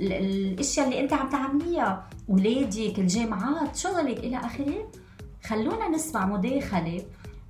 ال 0.00 0.12
الأشياء 0.12 0.86
اللي 0.86 1.00
أنت 1.00 1.12
عم 1.12 1.28
تعمليها. 1.28 2.08
اولادك 2.30 2.98
الجامعات 2.98 3.76
شغلك. 3.76 4.18
إلى 4.18 4.36
آخره. 4.36 4.90
خلونا 5.44 5.88
نسمع 5.88 6.26
مداخلة 6.26 7.02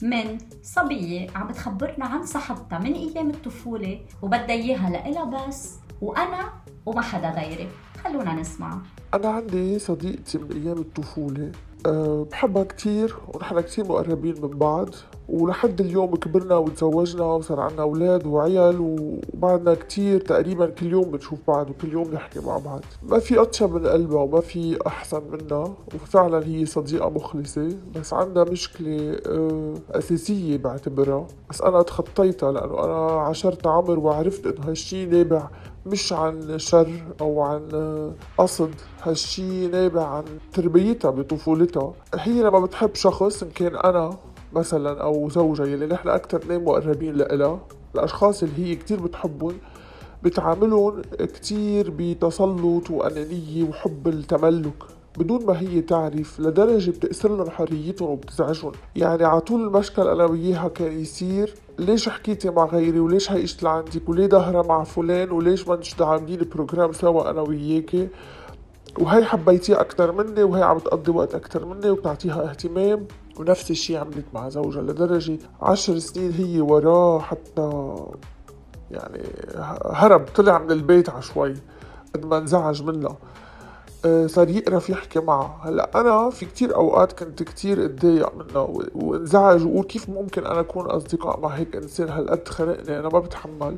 من 0.03 0.39
صبية 0.63 1.31
عم 1.35 1.49
بتخبرنا 1.49 2.05
عن 2.05 2.27
صاحبتها 2.27 2.79
من 2.79 2.93
أيام 2.93 3.31
الطفولة 3.31 4.01
وبدها 4.23 4.51
إياها 4.51 4.91
لإلها 4.91 5.25
بس 5.25 5.75
وأنا 6.01 6.53
وما 6.87 7.01
حدا 7.01 7.31
غيري. 7.31 7.69
خلونا 8.05 8.35
نسمع. 8.35 8.79
أنا 9.15 9.29
عندي 9.29 9.79
صديقتي 9.79 10.39
من 10.39 10.53
أيام 10.53 10.79
الطفولة. 10.79 11.53
أه 11.87 12.27
بحبها 12.31 12.65
كتير 12.65 13.17
ونحن 13.29 13.61
كتير 13.61 13.85
مقربين 13.85 14.43
من 14.43 14.49
بعض. 14.49 14.89
ولحد 15.31 15.81
اليوم 15.81 16.17
كبرنا 16.17 16.57
وتزوجنا 16.57 17.25
وصار 17.25 17.61
عنا 17.61 17.83
أولاد 17.83 18.27
وعيال 18.27 18.97
وبعدنا 19.35 19.75
كتير 19.75 20.21
تقريبا 20.21 20.67
كل 20.67 20.87
يوم 20.87 21.05
بنشوف 21.11 21.39
بعض 21.49 21.71
وكل 21.71 21.93
يوم 21.93 22.13
نحكي 22.13 22.41
مع 22.41 22.59
بعض. 22.59 22.81
ما 23.03 23.19
في 23.19 23.39
أطيب 23.41 23.75
من 23.75 23.87
قلبها 23.87 24.23
وما 24.23 24.41
في 24.41 24.79
أحسن 24.87 25.23
منها 25.33 25.75
وفعلا 25.95 26.47
هي 26.47 26.67
صديقة 26.67 27.11
مخلصة. 27.11 27.69
بس 27.97 28.15
عندها 28.15 28.45
مشكلة 28.45 29.19
أه 29.27 29.75
أساسية 29.91 30.57
بعتبرها. 30.59 31.27
بس 31.51 31.63
أنا 31.63 31.83
تخطيتها 31.83 32.53
لأنه 32.53 32.85
أنا 32.85 33.21
عشرت 33.21 33.67
عمر 33.67 33.99
وعرفت 33.99 34.47
إنه 34.47 34.69
هالشي 34.69 35.07
نابع 35.07 35.49
مش 35.87 36.13
عن 36.13 36.59
شر 36.59 36.91
أو 37.21 37.41
عن 37.41 37.69
آه، 37.75 38.13
قصد. 38.39 38.71
هالشي 39.03 39.67
نابع 39.67 40.07
عن 40.07 40.25
تربيتها 40.53 41.11
بطفولتها. 41.11 41.93
هي 42.15 42.43
لما 42.43 42.61
بتحب 42.61 42.95
شخص 42.95 43.43
إن 43.43 43.51
كان 43.51 43.77
أنا 43.77 44.17
مثلا 44.53 45.03
أو 45.03 45.29
زوجها 45.29 45.67
يلي 45.67 45.87
نحن 45.87 46.09
أكتر 46.09 46.39
اثنين 46.39 46.65
مقربين 46.65 47.15
لإلها. 47.15 47.59
الأشخاص 47.95 48.43
اللي 48.43 48.67
هي 48.67 48.77
كتير 48.77 49.01
بتحبهم 49.01 49.55
بتعاملهم 50.23 51.03
كتير 51.19 51.93
بتسلط 51.99 52.91
وأنانية 52.91 53.69
وحب 53.69 54.09
التملك 54.09 54.83
بدون 55.19 55.47
ما 55.47 55.61
هي 55.61 55.81
تعرف 55.81 56.41
لدرجة 56.41 56.91
بتأثر 56.91 57.37
لهم 57.37 57.51
حريتهم 57.51 58.11
وبتزعجهم. 58.11 58.73
يعني 58.97 59.25
على 59.25 59.41
طول 59.41 59.61
المشكل 59.67 60.09
أنا 60.09 60.25
وياها 60.25 60.69
كان 60.69 61.01
يصير 61.01 61.55
ليش 61.79 62.09
حكيتي 62.09 62.51
مع 62.51 62.65
غيري؟ 62.65 63.01
وليش 63.01 63.33
هي 63.33 63.45
اشت 63.45 63.63
لعندك 63.63 64.09
وليه 64.09 64.27
ظهرة 64.27 64.63
مع 64.67 64.85
فلان؟ 64.85 65.31
وليش 65.31 65.69
ما 65.69 65.77
نشد 65.77 66.03
عاملين 66.03 66.39
بروجرام 66.55 66.93
سوا 66.93 67.31
أنا 67.31 67.41
وياكي؟ 67.41 68.09
وهي 68.99 69.25
حبيتيه 69.25 69.81
أكتر 69.81 70.13
مني 70.13 70.43
وهي 70.43 70.63
عم 70.63 70.79
تقضي 70.79 71.11
وقت 71.11 71.35
أكتر 71.35 71.67
مني 71.67 71.91
وبتعطيها 71.91 72.51
اهتمام. 72.51 73.07
ونفس 73.39 73.71
الشي 73.71 73.97
عملت 73.97 74.25
مع 74.35 74.49
زوجها 74.49 74.83
لدرجة 74.83 75.39
عشر 75.63 75.99
سنين 75.99 76.33
هي 76.33 76.61
وراه 76.61 77.19
حتى 77.19 77.95
يعني 78.91 79.23
هرب 79.85 80.25
طلع 80.35 80.59
من 80.59 80.71
البيت 80.71 81.11
عشوي 81.11 81.55
قد 82.15 82.27
ما 82.27 82.39
انزعج 82.39 82.83
منها. 82.83 83.17
آه، 84.05 84.27
صار 84.27 84.49
يقرف 84.49 84.91
يحكي 84.91 85.21
معها. 85.21 85.61
هلأ 85.65 86.01
أنا 86.01 86.31
في 86.31 86.47
كتير 86.47 86.75
أوقات 86.75 87.13
كنت 87.13 87.43
كتير 87.43 87.85
اتضايق 87.85 88.35
منها 88.35 88.69
وانزعج 88.95 89.65
وأقول 89.67 89.85
كيف 89.85 90.09
ممكن 90.09 90.47
أنا 90.47 90.61
أكون 90.61 90.87
أصدقاء 90.87 91.41
مع 91.41 91.49
هيك 91.49 91.77
إنسان؟ 91.77 92.09
هالقد 92.09 92.49
خنقني 92.49 92.99
أنا 92.99 93.09
ما 93.09 93.19
بتحمل. 93.19 93.77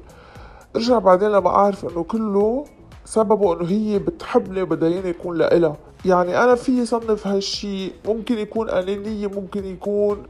ارجع 0.76 0.98
بعدين 0.98 1.28
لما 1.28 1.48
أعرف 1.48 1.84
إنه 1.84 2.02
كله 2.02 2.64
سببه 3.04 3.52
إنه 3.52 3.68
هي 3.68 3.98
بتحبني 3.98 4.62
وبدها 4.62 5.08
يكون 5.08 5.36
لإلها 5.38 5.76
يعني 6.04 6.44
أنا 6.44 6.54
في 6.54 6.86
صنف 6.86 7.26
هالشي 7.26 7.92
ممكن 8.06 8.38
يكون 8.38 8.70
أنانية 8.70 9.26
ممكن 9.26 9.64
يكون 9.64 10.22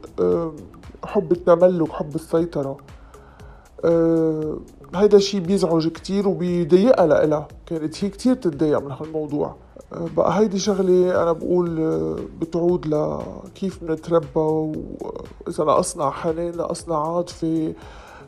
حب 1.03 1.31
التملك 1.31 1.91
حب 1.91 2.15
السيطرة. 2.15 2.77
هيدا 4.95 5.17
الشي 5.17 5.39
بيزعج 5.39 5.87
كتير 5.87 6.27
وبيضايقها 6.27 7.07
لإلها. 7.07 7.47
كانت 7.65 8.03
هي 8.03 8.09
كتير 8.09 8.33
تتضايق 8.35 8.79
من 8.79 8.91
هالموضوع. 8.91 9.55
بقى 10.17 10.39
هيدي 10.39 10.59
شغلة 10.59 11.23
أنا 11.23 11.31
بقول 11.31 11.69
بتعود 12.41 12.87
لكيف 12.87 13.83
بنتربى 13.83 14.27
وإذا 14.35 15.63
ناقصنا 15.63 16.09
حنان 16.09 16.57
ناقصنا 16.57 16.97
عاطفة 16.97 17.73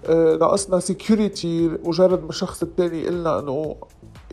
ناقصنا 0.10 0.80
سكيورتي 0.80 1.78
مجرد 1.86 2.24
ما 2.24 2.30
الشخص 2.30 2.64
التاني 2.64 3.08
قلنا 3.08 3.40
إنه 3.40 3.76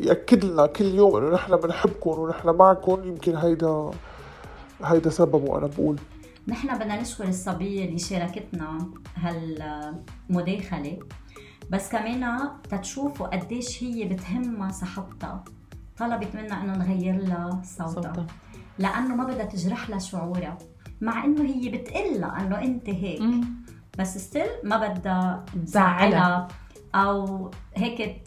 يأكد 0.03 0.45
لنا 0.45 0.67
كل 0.67 0.85
يوم 0.85 1.17
إنه 1.17 1.35
نحن 1.35 1.57
بنحبكم 1.57 2.11
ونحن 2.11 2.49
معكم. 2.49 3.05
يمكن 3.05 3.37
هيدا 3.37 3.91
هيدا 4.85 5.11
سببه 5.11 5.59
أنا 5.59 5.67
بقول. 5.67 5.99
نحن 6.49 6.79
بدنا 6.79 7.01
نشكر 7.01 7.29
الصبية 7.29 7.85
اللي 7.85 7.99
شاركتنا 7.99 8.79
هالمداخلة. 9.17 10.99
بس 11.71 11.89
كمان 11.89 12.51
تتشوفوا 12.71 13.27
قديش 13.27 13.85
هي 13.85 14.05
بتهمها 14.05 14.73
صحتها. 14.73 15.45
طلبت 15.99 16.35
منا 16.35 16.63
إنه 16.63 16.77
نغير 16.77 17.17
لها 17.17 17.63
صوتها. 17.65 18.27
لأنه 18.79 19.15
ما 19.17 19.25
بدها 19.25 19.45
تجرح 19.45 19.91
لها 19.91 19.99
شعورها. 19.99 20.59
مع 21.01 21.25
إنه 21.25 21.43
هي 21.43 21.69
بتقلها 21.69 22.41
إنه 22.41 22.63
أنت 22.63 22.89
هيك. 22.89 23.21
مم. 23.21 23.63
بس 23.99 24.19
ستيل 24.19 24.49
ما 24.65 24.77
بدها 24.77 25.45
تزعلها. 25.65 26.49
أو 26.95 27.51
هيك 27.75 28.23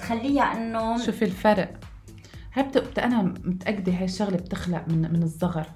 تخليها 0.00 0.56
إنه 0.56 1.04
شوفي 1.04 1.24
الفرق. 1.24 1.74
هي 2.52 2.66
أنا 2.98 3.22
متأكدة 3.22 3.92
هاي 3.92 4.04
الشغلة 4.04 4.36
بتخلق 4.36 4.84
من 4.88 5.12
من 5.12 5.22
الصغر. 5.22 5.66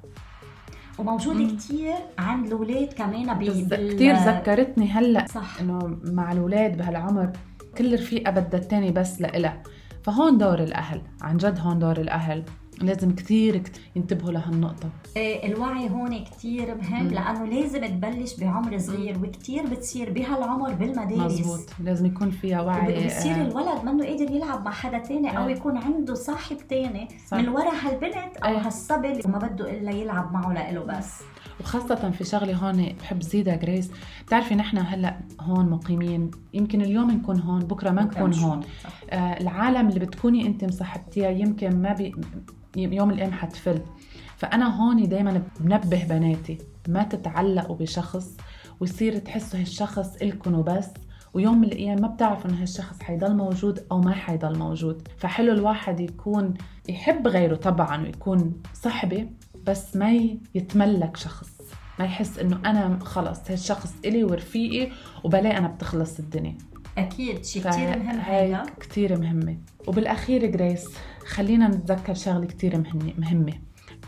وموجودة 0.99 1.57
كثير 1.57 1.95
عند 2.19 2.47
الأولاد 2.47 2.93
كمان 2.93 3.39
بال... 3.39 3.95
كثير 3.95 4.15
ذكرتني 4.15 4.89
هلأ 4.91 5.27
صح. 5.27 5.61
إنه 5.61 5.99
مع 6.05 6.33
الأولاد 6.33 6.77
بهالعمر 6.77 7.33
كل 7.79 7.95
رفيقة 7.95 8.31
بدها 8.31 8.61
الثاني 8.61 8.91
بس 8.91 9.21
لإلها. 9.21 9.63
فهون 10.03 10.39
دور 10.39 10.63
الأهل. 10.63 11.03
عن 11.23 11.37
جد 11.37 11.59
هون 11.61 11.79
دور 11.79 12.01
الأهل. 12.01 12.45
لازم 12.83 13.15
كثير 13.15 13.63
ينتبهوا 13.97 14.33
لهالنقطة 14.33 14.91
إيه 15.17 15.47
الوعي 15.53 15.91
هون 15.91 16.25
كثير 16.25 16.75
مهم 16.75 17.05
مم. 17.05 17.11
لأنه 17.11 17.45
لازم 17.45 17.87
تبلش 17.87 18.35
بعمر 18.41 18.79
صغير 18.79 19.19
وكثير 19.19 19.67
بتصير 19.67 20.13
بهالعمر 20.13 20.73
بالمدارس 20.73 21.41
مزبوط 21.41 21.71
لازم 21.81 22.07
يكون 22.07 22.31
فيها 22.31 22.63
وعي 22.63 23.07
بصير 23.07 23.35
آه. 23.35 23.47
الولد 23.47 23.85
منه 23.85 24.07
قادر 24.07 24.31
يلعب 24.31 24.65
مع 24.65 24.71
حدا 24.71 24.99
تاني 24.99 25.39
أو 25.39 25.45
آه. 25.45 25.51
يكون 25.51 25.77
عنده 25.77 26.15
صاحب 26.15 26.57
تاني 26.69 27.09
صح. 27.27 27.37
من 27.37 27.49
ورا 27.49 27.73
هالبنت 27.83 28.37
أو 28.45 28.57
آه. 28.57 28.59
هالصبي 28.59 29.21
وما 29.25 29.39
بده 29.39 29.71
إلا 29.71 29.91
يلعب 29.91 30.33
معه 30.33 30.53
لإله 30.53 30.85
بس 30.85 31.23
وخاصة 31.61 32.11
في 32.11 32.25
شغلة 32.25 32.55
هون 32.55 32.93
بحب 33.01 33.23
زيدها 33.23 33.57
جريس 33.57 33.91
بتعرفي 34.27 34.55
نحن 34.55 34.79
هلأ 34.79 35.19
هون 35.41 35.71
مقيمين 35.71 36.31
يمكن 36.55 36.81
اليوم 36.81 37.11
نكون 37.11 37.41
هون 37.41 37.61
بكرة 37.61 37.91
ما 37.91 38.03
نكون 38.03 38.35
هون 38.35 38.61
آه 39.11 39.17
العالم 39.17 39.89
اللي 39.89 40.01
بتكوني 40.01 40.47
أنت 40.47 40.65
مصاحبتيها 40.65 41.31
يمكن 41.31 41.83
ما 41.83 41.93
بي 41.93 42.15
يوم 42.77 43.11
القيامة 43.11 43.37
حتفل 43.37 43.81
فأنا 44.37 44.77
هون 44.77 45.09
دايما 45.09 45.43
بنبه 45.61 46.05
بناتي 46.05 46.59
ما 46.89 47.03
تتعلقوا 47.03 47.77
بشخص 47.77 48.37
ويصير 48.81 49.19
تحسوا 49.19 49.61
هالشخص 49.61 50.17
إلكن 50.17 50.55
وبس 50.55 50.89
ويوم 51.35 51.59
من 51.59 51.65
الأيام 51.65 52.01
ما 52.01 52.09
بتعرف 52.09 52.47
إنه 52.47 52.63
هالشخص 52.63 53.03
حيضل 53.03 53.37
موجود 53.37 53.87
أو 53.93 54.01
ما 54.01 54.13
حيضل 54.13 54.59
موجود. 54.59 55.09
فحلو 55.19 55.53
الواحد 55.53 56.01
يكون 56.01 56.55
يحب 56.89 57.29
غيره 57.29 57.57
طبعا 57.57 58.03
ويكون 58.03 58.63
صحبه 58.75 59.29
بس 59.67 59.97
ما 59.97 60.13
يتملك 60.55 61.17
شخص. 61.17 61.51
ما 61.99 62.05
يحس 62.05 62.39
إنه 62.39 62.61
أنا 62.65 62.99
خلص 63.03 63.51
هالشخص 63.51 63.95
إلي 64.05 64.25
ورفيقي 64.25 64.93
وبلاقي 65.25 65.59
أنا 65.59 65.69
بتخلص 65.69 66.19
الدنيا. 66.19 66.59
أكيد 66.99 67.45
شيء 67.45 67.63
كثير 67.63 67.99
مهم 67.99 68.21
هيدا. 68.21 68.63
كثير 68.81 69.21
مهمة. 69.21 69.57
وبالأخير 69.87 70.47
جريس 70.47 70.89
خلينا 71.29 71.69
نتذكر 71.69 72.15
شغلة 72.15 72.47
كثير 72.47 72.83
مهمة 73.19 73.53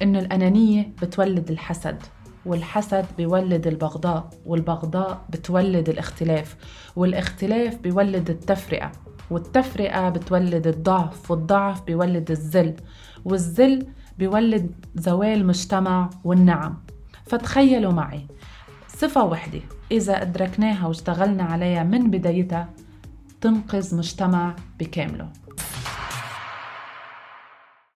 إنه 0.03 0.19
الأنانية 0.19 0.93
بتولد 1.03 1.51
الحسد 1.51 2.03
والحسد 2.47 3.07
بيولد 3.17 3.67
البغضاء 3.67 4.31
والبغضاء 4.47 5.25
بتولد 5.31 5.89
الاختلاف 5.89 6.57
والاختلاف 6.97 7.77
بيولد 7.77 8.31
التفرقة 8.31 8.93
والتفرقة 9.31 10.09
بتولد 10.09 10.67
الضعف 10.67 11.31
والضعف 11.31 11.83
بيولد 11.83 12.31
الذل 12.31 12.77
والذل 13.25 13.87
بيولد 14.19 14.71
زوال 14.95 15.47
مجتمع 15.47 16.11
والنعم. 16.25 16.83
فتخيلوا 17.27 17.93
معي 17.93 18.27
صفة 18.89 19.25
وحدة 19.25 19.61
إذا 19.93 20.23
أدركناها 20.23 20.87
واشتغلنا 20.87 21.43
عليها 21.43 21.85
من 21.85 22.11
بدايتها 22.11 22.69
تنقذ 23.41 23.97
مجتمع 23.97 24.57
بكامله. 24.79 25.33